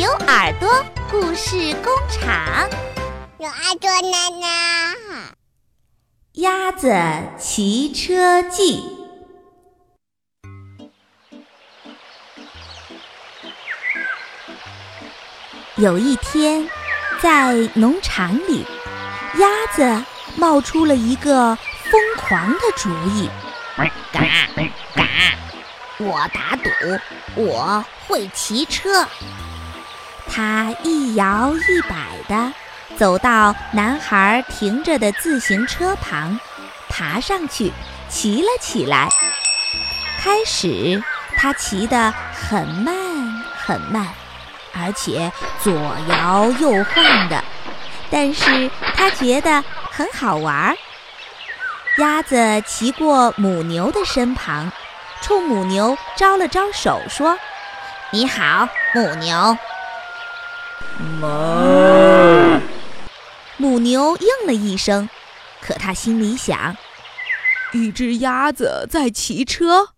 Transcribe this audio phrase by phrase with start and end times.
[0.00, 0.66] 牛耳朵
[1.10, 2.70] 故事工厂，
[3.36, 4.96] 有耳朵奶奶，
[6.36, 6.90] 鸭子
[7.38, 8.82] 骑车记。
[15.76, 16.66] 有一天，
[17.20, 18.64] 在农场里，
[19.34, 20.02] 鸭子
[20.34, 21.54] 冒出了一个
[21.90, 23.28] 疯狂的主意。
[23.76, 24.22] 嘎
[24.94, 25.04] 嘎！
[25.98, 26.70] 我打赌，
[27.34, 29.06] 我会骑车。
[30.32, 31.96] 他一摇一摆
[32.28, 32.52] 地
[32.96, 36.38] 走到男孩停着的自行车旁，
[36.88, 37.72] 爬上去
[38.08, 39.08] 骑了起来。
[40.20, 41.02] 开始，
[41.36, 42.94] 他骑得很慢
[43.56, 44.06] 很慢，
[44.72, 45.32] 而且
[45.62, 45.72] 左
[46.08, 47.42] 摇右晃的，
[48.10, 50.76] 但是他觉得很好玩。
[51.98, 54.70] 鸭子骑过母牛的身旁，
[55.20, 57.38] 冲母牛招了招手，说
[58.12, 59.58] ：“你好，母牛。”
[61.20, 62.60] 哞！
[63.56, 65.08] 母牛应了一声，
[65.60, 66.76] 可它心里想：
[67.72, 69.90] 一只鸭子在骑车，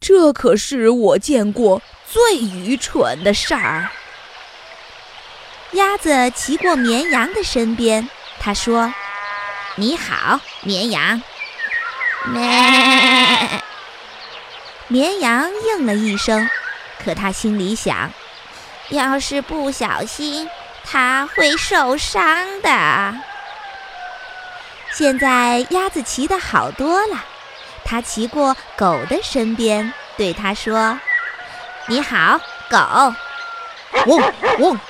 [0.00, 3.90] 这可是我见过最愚蠢的事儿。
[5.72, 8.08] 鸭子骑过绵羊的身边，
[8.40, 8.94] 它说
[9.76, 11.20] ：“你好，绵羊。”
[12.26, 13.62] 咩！
[14.88, 16.48] 绵羊应了一声，
[17.04, 18.10] 可它心里想。
[18.88, 20.48] 要是不小心，
[20.84, 23.14] 它会受伤的。
[24.92, 27.24] 现在鸭子骑得好多了，
[27.84, 30.98] 它骑过狗的身边，对它说
[31.86, 32.78] ：“你好，狗。”
[34.06, 34.80] 汪汪！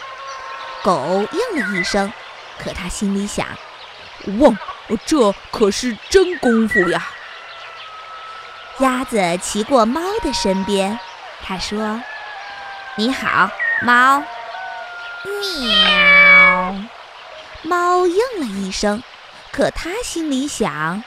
[0.82, 2.12] 狗应了一声，
[2.62, 3.46] 可它心里想
[4.38, 4.56] ：“汪，
[5.04, 7.04] 这可是真功夫呀！”
[8.78, 10.98] 鸭子骑过猫的身边，
[11.44, 12.00] 它说
[12.94, 14.24] ：“你好。”猫，
[15.24, 16.74] 喵！
[17.62, 19.02] 猫应了一声，
[19.52, 21.02] 可它心里想：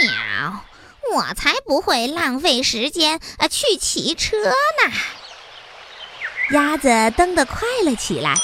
[0.00, 0.64] 喵！
[1.12, 4.92] 我才不会浪费时间啊去骑车呢。
[6.50, 8.34] 鸭子蹬得快了起来，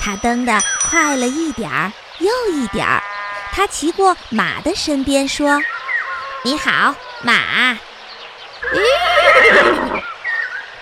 [0.00, 3.02] 它蹬得快了一点儿又一点儿。
[3.52, 5.60] 它骑过马的身边，说
[6.44, 7.76] ：“你好，马。”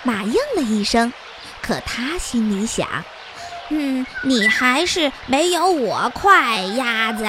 [0.05, 1.13] 马应了一声。
[1.63, 2.87] 可他心里想
[3.71, 7.25] ：“嗯，你还是没有我快，鸭子。”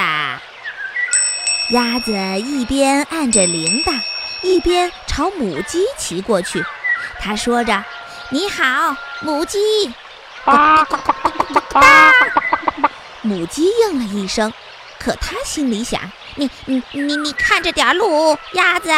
[1.69, 4.01] 鸭子一边按着铃铛，
[4.41, 6.63] 一边朝母鸡骑过去。
[7.19, 7.83] 他说着
[8.29, 9.57] ：“你好，母鸡。”
[13.21, 14.51] 母鸡应了一声。
[14.99, 15.99] 可他心里想
[16.35, 18.89] ：“你你你你看着点路，鸭子。”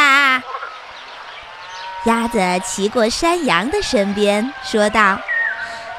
[2.05, 5.19] 鸭子骑过山羊的身边，说道：“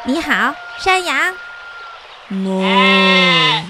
[0.07, 1.35] 你好，山羊。”
[2.31, 3.65] 哞！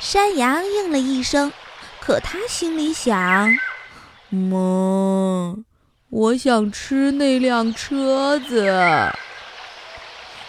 [0.00, 1.52] 山羊应了一声，
[2.00, 3.56] 可他心里想
[4.32, 5.62] ：“哞，
[6.10, 8.68] 我想吃那辆车子。”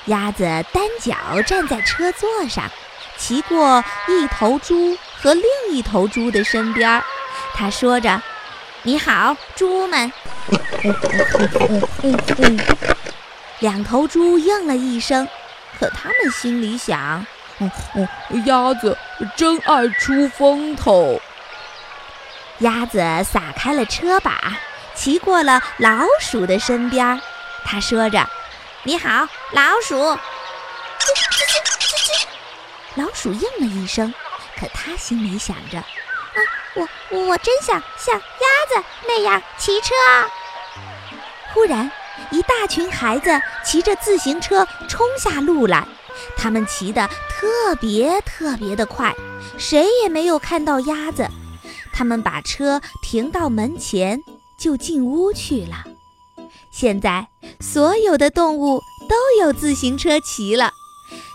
[0.05, 1.15] 鸭子单脚
[1.45, 2.63] 站在车座上，
[3.15, 7.03] 骑过一头猪和另一头猪的身边，
[7.53, 8.19] 他说着。
[8.87, 10.13] 你好，猪们。
[13.57, 15.27] 两头猪应了一声，
[15.79, 17.25] 可他们心里想：
[17.57, 18.07] 哦哦，
[18.45, 18.95] 鸭子
[19.35, 21.19] 真爱出风头。
[22.59, 24.55] 鸭子撒开了车把，
[24.93, 27.19] 骑过了老鼠的身边。
[27.63, 28.29] 他说着
[28.85, 29.97] ：“你好，老鼠。”
[32.93, 34.13] 老鼠应了一声，
[34.59, 35.79] 可他心里想着。
[35.79, 35.85] 啊
[36.75, 39.93] 我我真想像鸭子那样骑车。
[41.53, 41.89] 忽然，
[42.31, 43.29] 一大群孩子
[43.63, 45.87] 骑着自行车冲下路来，
[46.35, 49.15] 他们骑得特别特别的快，
[49.57, 51.27] 谁也没有看到鸭子。
[51.93, 54.21] 他们把车停到门前，
[54.59, 55.85] 就进屋去了。
[56.71, 57.27] 现在，
[57.61, 60.73] 所有的动物都有自行车骑了，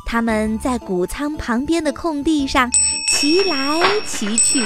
[0.05, 2.71] 他们在谷仓旁边的空地上
[3.11, 4.63] 骑来骑去。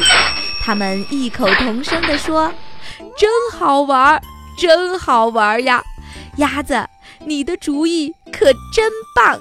[0.64, 2.50] 他们异口同声地说
[3.19, 4.19] ：“真好玩，
[4.56, 5.84] 真好玩呀！
[6.38, 6.88] 鸭子，
[7.26, 9.38] 你的主意可真棒。”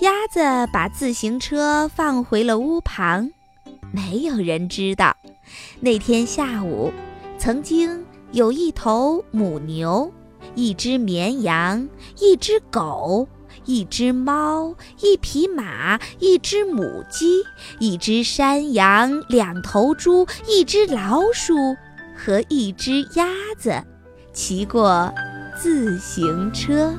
[0.00, 0.40] 鸭子
[0.70, 3.30] 把自行车放回了屋旁。
[3.90, 5.16] 没有人知道，
[5.80, 6.92] 那天下午，
[7.38, 10.12] 曾经有一头母牛，
[10.54, 11.88] 一只绵羊，
[12.18, 13.26] 一只狗。
[13.64, 17.42] 一只猫，一匹马，一只母鸡，
[17.78, 21.54] 一只山羊，两头猪，一只老鼠
[22.16, 23.26] 和一只鸭
[23.58, 23.82] 子，
[24.32, 25.12] 骑过
[25.56, 26.92] 自行车。